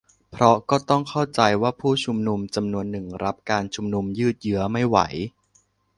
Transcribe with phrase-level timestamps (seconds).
[0.31, 4.97] เพราะก็ต้องเข้าใจว่าผู้ชุมนุมจำนวนหนึ่งรับกับการชุมนุมยืดเยื้อไม่ไหว